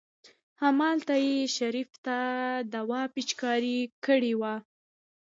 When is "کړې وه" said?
4.05-4.55